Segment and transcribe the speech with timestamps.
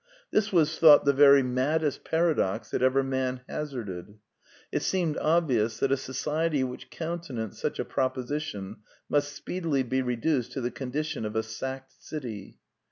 [0.31, 1.43] This was thought the 8 The Quintessence of Ibsenism very
[1.83, 4.15] maddest paradox that ever man hazarded:
[4.71, 8.77] it seemed obvious that a society which counte nanced such a proposition
[9.09, 12.57] must speedily be reduced to the condition of a sacked city.